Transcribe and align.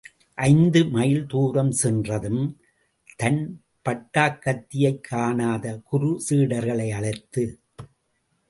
ஐந்து 0.35 0.85
மைல் 0.85 1.25
தூரம் 1.27 1.71
சென்றதும் 1.71 2.59
தன் 3.15 3.61
பட்டாக்கத்தியைக் 3.85 4.99
காணாத 4.99 5.81
குரு 5.83 6.21
சீடர்களை 6.29 6.89
அழைத்து. 6.89 7.59